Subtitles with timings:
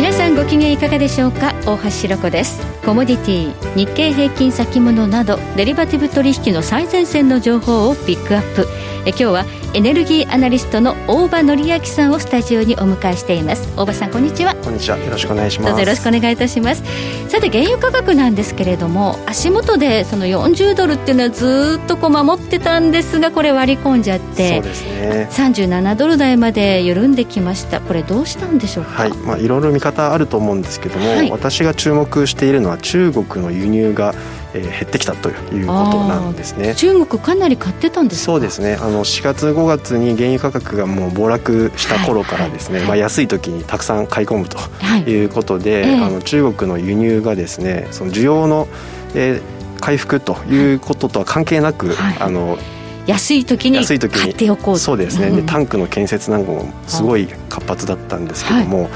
[0.00, 1.52] 皆さんご機嫌いかがでしょうか？
[1.66, 2.62] 大橋ろ子です。
[2.86, 8.66] コモディティ日経平均先物などデリバティブ取引の最前線の情報をピックアップ。
[9.04, 13.68] え今日はエネルギーアナリストの大場紀明さんをスタジオにお迎えしています。
[13.76, 14.54] 大場さんこんにちは。
[14.56, 14.98] こんにちは。
[14.98, 15.68] よろしくお願いします。
[15.68, 16.82] どうぞよろしくお願いいたします。
[17.28, 25.28] さて原油価格なんですけれども足元でその40ドルっていうのはずっとこう守ってたんですがこれ割り込んじゃってそうですね。
[25.30, 27.80] 37ドル台まで緩んできました。
[27.80, 29.02] これどうしたんでしょうか？
[29.02, 29.12] はい。
[29.12, 31.30] まあいろいろ見方あると思うんですけども、はい。
[31.30, 36.74] 私が注目しているのは中国の輸入が、えー減ってきたということなんですね。
[36.74, 38.32] 中国かなり買ってたんですか？
[38.32, 38.78] そうですね。
[38.80, 42.88] あの4月5月に原油価格がもう暴落した頃からですね、はい。
[42.88, 45.02] まあ、安い時にたくさん買い込むとはい。
[45.02, 46.00] いうことで、ええ。
[46.00, 48.66] あの中国の輸入がですねその需要の、
[49.14, 52.16] えー回復ということとは関係なく、はい。
[52.20, 52.58] あの
[53.06, 55.36] 安い時に安い時に買っておこうそうですね、ん。
[55.36, 58.90] でタンクの建設なんかもすごい活発だったんですけども、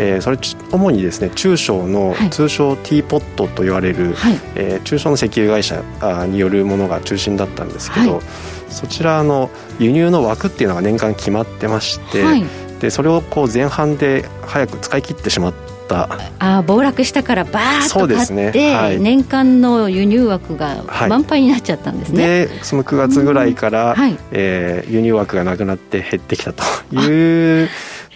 [0.00, 2.30] えーそれち主にですね中小の、はい。
[2.30, 4.38] 通称ティーポットと言われる、はい。
[4.54, 8.22] えー中小の石油会社あによるものが中心だったんですけど、はい。
[8.70, 12.44] そちらの輸入の枠っていうのが年間決まってまして、はい。
[12.80, 16.08] でそれをこう前半で早く使い切ってしまった。
[16.38, 19.00] あー暴落したからバーッそうでと買って、すねはい。
[19.00, 21.10] 年間の輸入枠がはい。
[21.10, 24.16] 満杯になっちゃったんですね、でその9月ぐらいから、はい。
[24.30, 26.62] えー輸入枠がなくなって減ってきたと
[26.94, 27.68] いう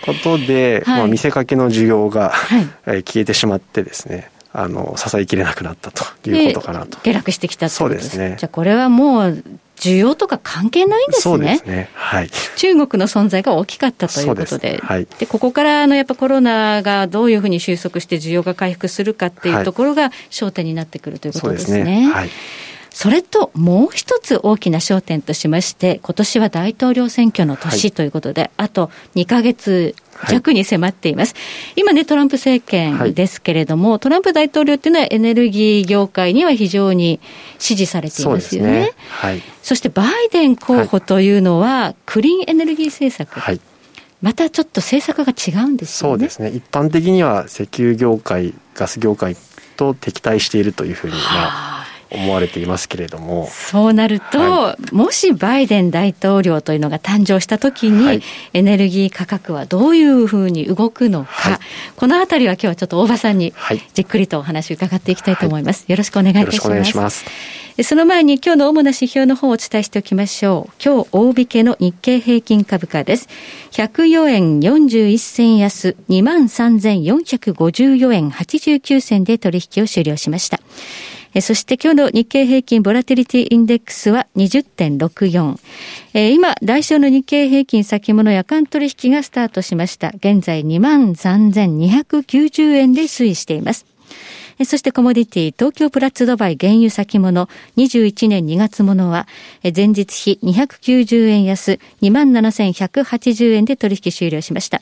[0.04, 0.98] ことで、はい。
[0.98, 2.66] まあ、見せかけの需要が、はい。
[2.86, 6.98] えー消えてしまってですねあの支えきれなくなったということかなと。
[7.00, 7.76] 下落してきたとです。
[7.76, 8.36] そうですね。
[8.38, 9.44] じゃあこれはもう
[9.76, 11.22] 需要とか関係ないんですね。
[11.22, 11.90] そうですね。
[11.94, 12.30] はい。
[12.56, 15.06] 中国の存在が大きかったということそうでですはい。
[15.18, 22.06] でここからあのやっぱコロナがどういうふうに収束して需要が回復するかっていうところが焦点になってくるというこそうでとですすね。
[22.06, 22.12] ね。
[22.12, 22.30] はい
[22.94, 29.96] それともう一つ大きな焦点としまして、今年は大統領選挙の年ということで、あと2ヶ月
[30.28, 31.34] 弱に迫っています。
[31.74, 37.18] 今ね、トランプ政権ですけれども、トランプ大統領っていうのはエネルギー業界には非常に
[37.58, 38.70] 支持されていますよね。
[38.70, 38.92] ね。
[39.08, 39.42] はい。
[39.64, 43.60] そしてバイデン候補というのは、クリーンエネルギー政策、はい。
[44.22, 46.12] またちょっと政策が違うんですよね。
[46.12, 46.50] そうですね。
[46.50, 49.36] 一般的には石油業界ガス業界
[49.76, 58.22] と敵対しているというふうに、まあ、思われていますけれどもそうなると、はもしバイデン大統領というのが誕生したときに、はい
[58.52, 61.58] エネルギー価格はどういうふうに動くのか、はい
[61.96, 65.84] このあたりは今日はちょっと大場さんにはいじっくりとお話を伺っていきたいと思います。
[65.88, 66.52] よろしくお願いいたします。
[66.52, 67.24] よろしくお願いします
[67.82, 70.72] その前に今日の主な指標の方をお伝えしておきましょう。
[70.80, 73.28] 今日大引けの日経平均株価です。
[73.72, 80.60] 104円41銭安、23,454円89銭で取引を終了しました。
[81.34, 85.58] えそして今日の日経平均ボラティリティインデックスは20.64。
[86.14, 90.12] え今、来週の日経平均先物夜間取引がスタートしました。
[90.14, 93.93] 現在23,290円で推移しています。
[94.64, 99.26] そしてコモディティ、東京プラッツドバイ原油先物21年2月ものは、
[99.74, 104.80] 前日比290円安、27,180円で取引終了しました。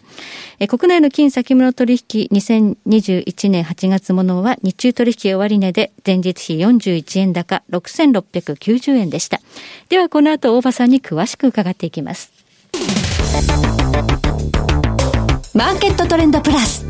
[0.69, 9.41] 国内の金先物取引2021年8月ものは日中取引終値で前日比41円高6,690円でした。
[9.89, 12.33] ではこの後大場さんに詳しく伺っていきます。
[15.55, 16.87] マーケットトレンドプラス。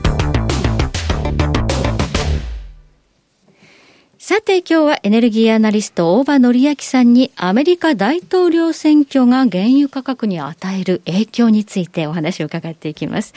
[4.24, 13.34] さて今日はエネルギーアナリスト大場紀明さんにアメリカ大統領選挙が原油価格に与える影響についてお話を伺っていきます。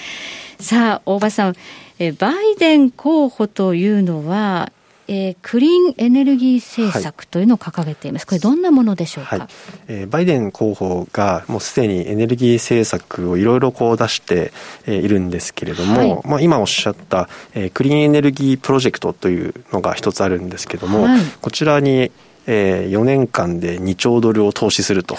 [0.60, 1.56] さあ大場さん、
[1.98, 4.72] えバイデン候補というのは、
[5.08, 8.28] えークリーンエネルギー政策というのを掲げています。
[8.28, 9.48] これどんなものでしょうか、はい。
[9.88, 14.52] えーバイデン候補がもうすでにエネルギー政策をいろいろこう出して、
[14.86, 16.28] えーいるんですけれども、はい。
[16.28, 21.22] まあ、今おっしゃった、えークリーンエネルギープロジェクトというのが一つあるんですけども、はい。
[21.42, 22.12] こちらに、
[22.48, 25.18] え4年間で2兆ドルを投資すると。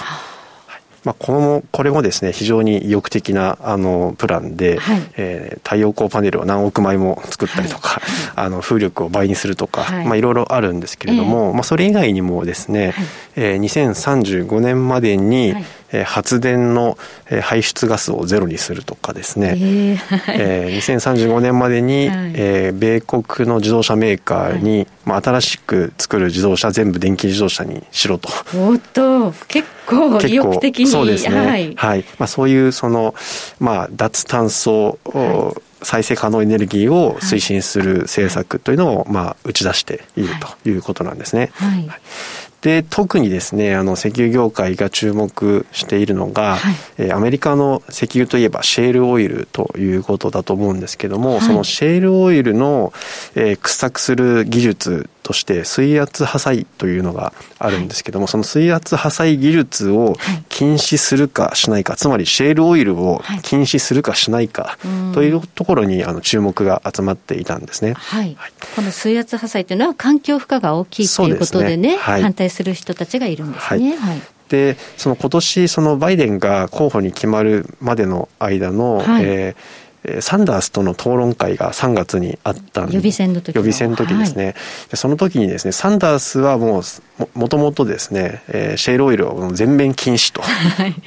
[1.06, 5.03] まあ、このこれもですね非常に意欲的なあのプランで、はい。
[5.17, 8.00] えー太陽光パネルを何億枚も作ったりとか、
[8.37, 10.05] あの風力を倍にするとか、はい。
[10.05, 13.06] いまあ、いろいろあるんですけれども、まあ、それ以外にもですね、はい。
[13.37, 16.97] えー2035年までに、はいえー発電の
[17.31, 20.37] えー排出ガスをゼロにするとかですね、えーはい。
[20.38, 22.33] えー2035年までに、はい。
[22.35, 28.29] えー米国の自動車メーカーに、まあ、新しく作る自動車全部電気自動車にしろと。
[28.55, 30.87] おっと、結構意欲的に。
[30.87, 31.47] そうですね、は
[31.77, 32.00] はい。
[32.00, 33.15] いまあ、そういうその、
[33.61, 40.29] まあ、脱炭素を再生可能エネルギーを推進する政策というのを、まあ、打ち出している
[40.62, 41.50] ということなんですね。
[41.55, 41.88] はい、
[42.66, 52.92] で特にですねあの石油業界が注目しているのが、はい、えアメリカの石油といえばシェールオイルということだと思うんですけども、はい、そのシェールオイルの、
[53.36, 60.14] えー、掘削する技術として水圧破砕というのがあるんですけども、はい、その水圧破砕技術を
[60.49, 64.78] 禁止するかしないか、つまりシェールオイルを禁止するかしないか
[65.14, 67.94] というところにあの注目が集まっていたんですね。
[67.94, 68.37] はい。
[68.76, 71.96] この水圧破壊というのは環境負荷が大きいということでね、でね。
[71.96, 73.96] 反対する人たちがいるんですね。
[73.96, 74.20] はい。
[74.49, 79.86] でその今年そのバイデンが候補に決まるまでの間の、はい、えー
[80.20, 84.55] サンダースとの討論会が3月にあった予備選の時予備選の時ですね、はい、
[84.97, 86.82] その時にですねサンダースはもう
[87.38, 90.43] もともとですね、えー、シェールオイルを全面禁止と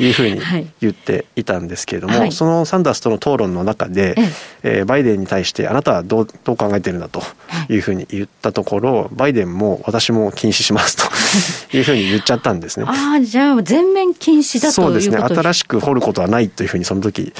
[0.01, 0.09] い。
[0.09, 0.41] うふうに
[0.81, 4.15] 言っていたんですけれども、はい、そのサンダースとの討論の中で、
[4.63, 7.21] えー、バイデンに対してあなたはどうどう考えてるんだと
[7.69, 7.79] い。
[7.79, 11.03] うふうに言ったところバイデンも私も禁止しますと
[11.75, 12.85] いうふうに言っちゃったんですね。
[12.87, 15.17] ああじゃあ全面禁止だとそうですね。
[15.17, 17.33] 新しく掘ることはないというふうにその時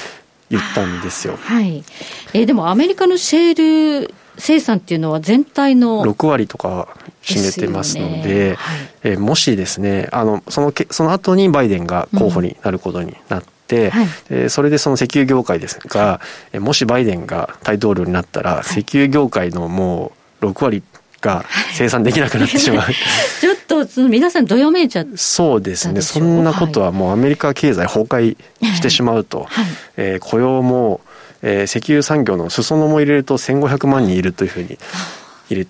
[0.50, 1.36] 言ったんですよ。
[1.40, 1.84] はい。
[2.34, 6.88] えー、でもアメリカのシェール生産っていうのは全体の6割とか
[7.22, 8.54] 占めてますので、でね。
[8.54, 16.20] はい、えー、もしですね、あのそのけその後にバイデンが候補になることになって、うんはい、えー、それでその石油業界ですが、は
[16.52, 20.82] い、もしバイデンが大統領になったら、石油業界のもう6割
[21.20, 21.44] が
[21.74, 22.88] 生産できなくなってしまう。
[23.40, 23.49] ちょっ
[23.86, 26.00] と皆さんどよめいちゃそうですね。
[26.00, 28.36] そんなことはもうアメリカ経済崩壊
[28.74, 29.66] してしまうと、はい、
[29.96, 31.00] えー、雇用も、
[31.42, 34.78] えー、石油産業の裾野も入れると1500万人いるというふうに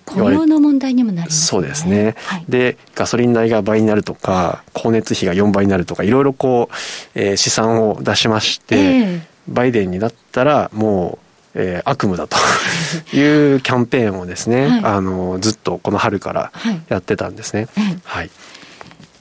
[0.05, 12.37] 雇用の問題にもなります、ね、そうですね、はい、でガソリン代が倍になるとか光熱費が4倍になるとかいろいろこう、えー、試算を出しまして、えー、バイデンになったらもうえー、悪夢だと
[13.15, 16.51] いうキャンペーンをですね、はい、あのずっとこの春から
[16.89, 17.67] やってたんですね。
[17.75, 18.29] はい、はい。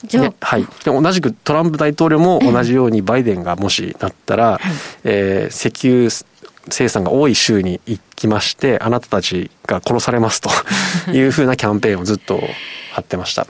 [0.06, 4.58] じゃはい、で同じくトランプ大統領も同じようにバイデンがもしなったら、
[5.04, 6.10] えー、石油
[6.70, 10.50] 生産が多い州に行きましてあなたたちが殺されますと
[11.12, 12.40] いうふうなキャンペーンをずっと
[12.92, 13.46] 張ってました。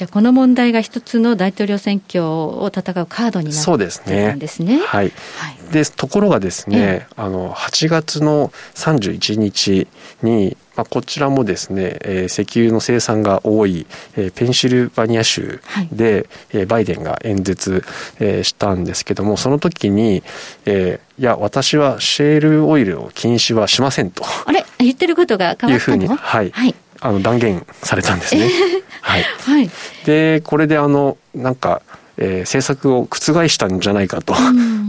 [0.00, 3.64] じゃあこの問題が一つの大統領選挙を戦うカードになっ
[3.98, 4.78] てるんですね。
[4.78, 5.12] はい。
[5.36, 9.88] はい、でところがですね、あの8月の31日
[10.22, 13.86] にまあ、こちらもですね、えー、石油の生産が多い、
[14.16, 15.60] えー、ペンシルバニア州
[15.92, 16.26] で、はい、
[16.60, 17.84] えー、バイデンが演説、
[18.18, 20.22] えー、したんですけどもその時に、
[20.64, 24.24] えー、いや私はシェールオイルを禁止はしませんと。
[24.46, 24.64] あれ？
[24.78, 25.72] 言ってることが変わったの？
[25.72, 28.50] いうふうに、はい、はい、あの断言されたんですね。
[29.00, 29.70] はい、はい、
[30.04, 31.82] でこれであのなんか、
[32.18, 34.34] えー、政策を覆したんじゃないかと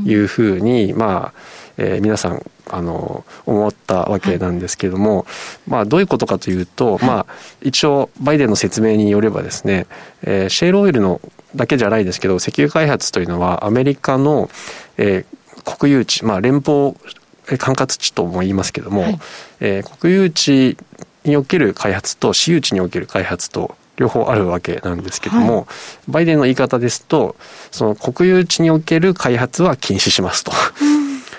[0.05, 1.39] いうふうに、まあ、
[1.77, 5.25] えー、皆さんあの思ったわけなんですけれども、はい、
[5.67, 7.25] まあ、どういうことかというと、はい、まあ、
[7.61, 9.87] 一応バイデンの説明によればですね、
[10.23, 11.21] えー、シェールオイルの
[11.55, 14.49] だけじゃないですけど石油開発というのはアメリカの、
[14.97, 16.95] えー、国有地、まあ、連邦
[17.57, 19.19] 管轄地とも言いますけども、はい、
[19.59, 20.77] えー、国有地
[21.23, 25.65] における開発と私有地における開発と両方あるわけなんですけども、はい、
[26.07, 27.35] バイデンの言い方ですと
[27.71, 30.51] その国有地における開発は禁止しますと。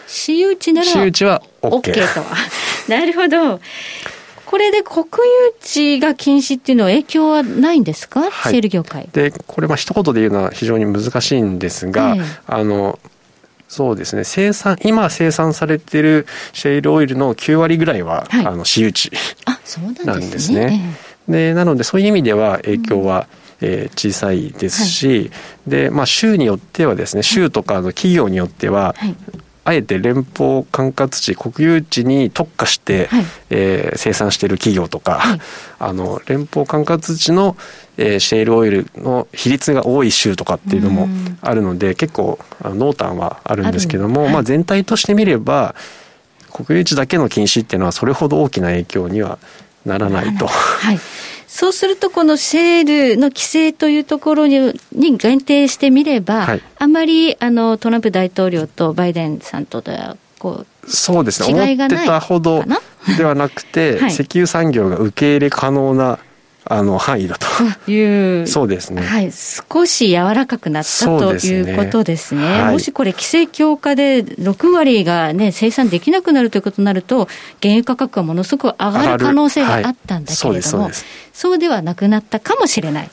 [0.07, 2.25] 私有地なら私有地は OK, OK と。
[2.89, 3.61] なるほど。
[4.45, 5.09] これで国有
[5.63, 9.09] 地が禁止っていうのは影響はないんですか、はい、シェール業界。
[9.11, 12.99] でこれまあ一言で言うのは非常に難しいんですが、ええ、あの
[13.73, 14.25] そうですね。
[14.25, 19.11] 生産今生産されてるシェールオイルの9割ぐらいは、はい、あの私有地
[20.05, 20.95] なんですね。
[21.27, 23.29] でなのでそういう意味では影響は、
[23.63, 25.31] うん、えー、小さいですし、はい、
[25.69, 29.17] でまあ、州によってはですね州とかの企業によっては、はい、
[29.65, 35.41] あえて連邦管轄地国有地に特化して、はい、えー、生産している企業とか、はい、
[35.79, 37.57] あの連邦管轄地の、
[37.97, 41.09] えー、シェールオイルの比率が多い州とかっていうのも
[41.41, 45.75] あるので結構濃淡はあるんですけども、はい、まあ、全体として見れば
[46.53, 49.39] 国有地だけの禁止っていうのはそれほど大きな影響には
[49.87, 50.47] ならないと。
[50.47, 50.99] はい
[51.53, 61.49] そうすると、このシェールの規制というところにに限定してみれば、はい、あまりあのトランプ大統領とバイデンさんとではこうそうですね。
[61.49, 62.65] 思ってたほど
[63.19, 66.19] ではなくて、 はい、石油産業が受け入れ可能な
[66.65, 67.47] あの範囲だと。
[67.91, 68.47] いう。
[68.47, 77.29] そうですね、はい、少し柔らかくなったということですね、はい、もしこれ、規制強化で6割が、ね、生産できなくなるということになると、
[77.61, 83.11] 原油価格はものすごく上がる可能性があったんだけれども、はい、そうそうではなくなったかもしれない、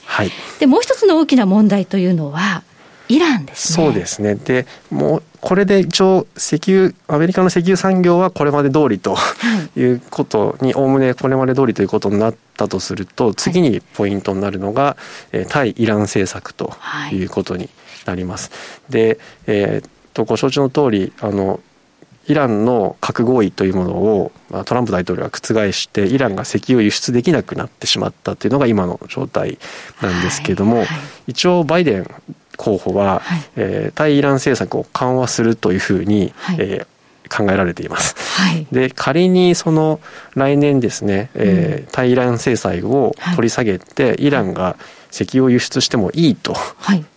[0.60, 2.64] でもう一つの大きな問題というのは、
[3.10, 3.86] イランですね。
[3.86, 4.36] そうですね。
[4.36, 9.18] でもうこれで一応石油アメリカの石油産業はこれまで通りと
[9.76, 9.84] い。
[9.84, 14.98] うことにおおむねこれまで通りということになったとすると次にポイントになるのが、
[15.32, 16.74] はい、対イラン政策と
[17.12, 17.24] い。
[17.24, 17.70] うことに
[18.06, 18.52] なります。
[18.90, 21.60] で、えー、とご承知の通りあの
[22.28, 24.32] イランの核合意というものを
[24.66, 29.58] トランプ大統領は覆してイランが石油を輸出できなくなってしまったというのが今の状態
[30.02, 30.86] なんですけれども、はい。
[30.86, 32.12] はい、一応バイデン
[32.60, 38.16] 候補は、はい、えー、対イラン政策を緩和するというふうに、はい、えー、考えられています。
[38.40, 40.00] はい、で仮にその
[40.36, 44.76] 来年ですね、えー、対イラン制裁を取り下げて、イランが
[45.12, 46.54] 石油を輸出してもいいと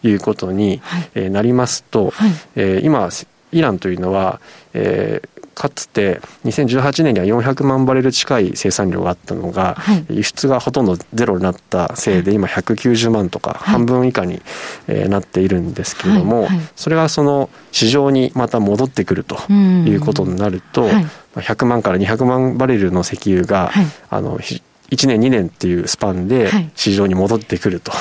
[0.02, 0.12] い。
[0.12, 0.80] うことに、
[1.14, 3.10] えなりますと、はい、えー、今
[3.52, 4.40] イランというのは、
[4.72, 14.42] えー、かつて2018年には400万バレル近い生産量があったのが、はい、輸出がほとんどゼロになったせいで今190万とか半分以下に、
[14.88, 20.88] えなっているんですけれども、それがその市場にまた戻ってくるということになると、
[21.36, 23.70] 100万から200万バレルの石油が、
[24.10, 24.60] あの1
[25.06, 27.92] 年2年っていうスパンで市場に戻ってくると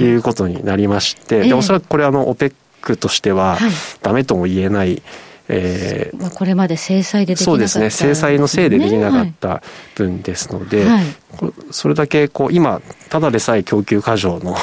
[0.00, 0.06] い。
[0.16, 3.58] うことになりまして、でおそらくこれあの OPEC としては
[4.00, 5.02] ダメとも言えない、
[5.48, 8.10] えー、まあ、これまで制裁でできなかった、そうですね。
[8.10, 9.62] 制裁のせいでできなかった
[9.94, 11.04] 分ですので、はい、
[11.70, 14.56] それだけこう今ただでさえ供給過剰の,、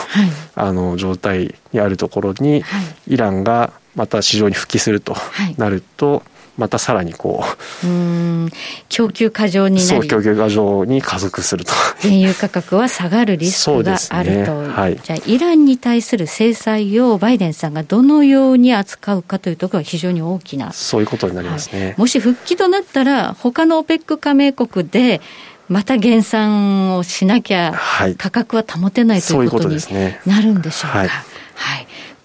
[0.56, 2.64] あの状態にあるところに、
[3.08, 5.16] イランがまた市場に復帰すると
[5.58, 6.24] なると、
[6.58, 7.44] またさらにこ
[7.84, 8.50] うう
[8.90, 9.88] 供給過剰になり。
[9.88, 11.72] そう供給過剰に加速すると。
[12.02, 20.72] 原油価格は下がるリスクがあると、ね、はい、じゃあイランに対する制裁をバイデンさんがどのように扱うかというところは非常に大きな。
[20.74, 25.22] そういうことになりますね、はい、もし復帰となったら他の OPEC 加盟国で
[25.70, 27.74] また減産をしなきゃ
[28.18, 29.78] 価格は保てないということに
[30.26, 31.31] なるんでしょうか。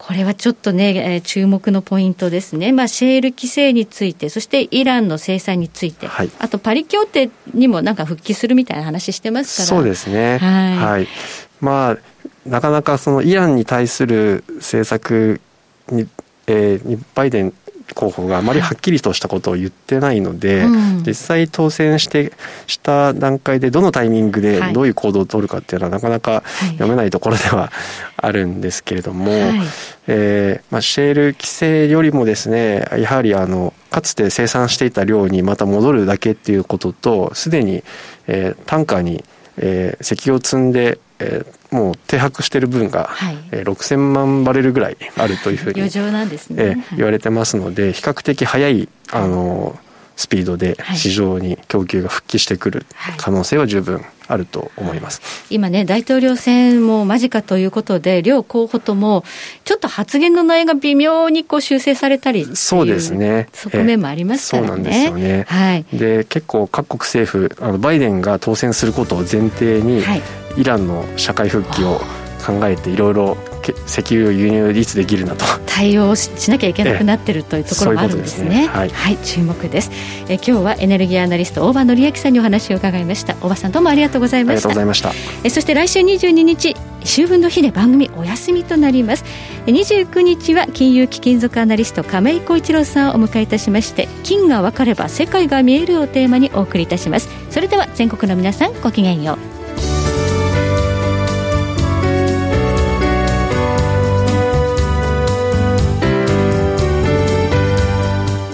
[0.07, 9.67] これはちょっとね、えー、注目のポイントですね、まあ、シェール規制について、そしてイランの制裁について、はい、あとパリ協定にもなんか復帰するみたいな話してますから。
[9.67, 11.09] そうですね、はい、はい、
[11.61, 11.99] まあ、
[12.49, 15.41] なかなかそのイランに対する政策
[15.91, 16.07] に、
[16.47, 17.55] えー、バイデン
[17.95, 22.33] 候補があまりはっきりとしたことを言ってないので、うん、実際当選して
[22.67, 27.71] した段階でどのタイミングでどういう行動を取るかっていうのはなかなか読めないところでは
[28.17, 29.61] あるんですけれども、はい、
[30.09, 37.85] えー、まあ、シェール規制よりもですねやはりあのかつて生産していた量にまた戻るだけっていうこととすでに、
[38.27, 39.25] えー、タンカーに、
[39.59, 49.79] えー、石油を積んでえー、もう停泊している分が、はい、えー、6000万バレルぐらいあるというふうに、余剰なんですね、えー、言われてますので比較的早いあの
[50.17, 52.87] スピードで市場に供給が復帰してくる
[53.19, 59.25] 可能性は十分あると思います、はい、今ね、大統領選も間近ということで、両候補とも、
[59.65, 63.49] ちょっと発言の内容が微妙にこう修正されたりそうですね。
[63.53, 64.69] 側面もありますからね。
[64.69, 70.23] そうなんですよね、はい、で結構、各国政府あの、バイデンが当選することを前提に、はい、
[70.57, 72.01] イランの社会復帰を
[72.45, 73.37] 考えていろいろ
[73.87, 78.63] 石油を輸入いつできるなと対応しなきゃいけなくなってるというところもあるんですね。
[78.63, 79.91] ねはい、はい、注目です。
[80.29, 83.35] え今日はエネルギーアナリスト大場紀明さんにお話を伺いました。
[83.43, 84.63] 大場さんどうもありがとうございました。
[84.63, 85.13] ありがとうございました。
[85.43, 89.25] えそして来週22日秋分の日で番組お休みとなります
[89.67, 99.56] 29日は金融貴金属アナリスト亀井浩一郎さんをお迎えいたしまして金が分かれば世界が見えるをテーマにお送りいたしますそれでは全国の皆さんごきげんよう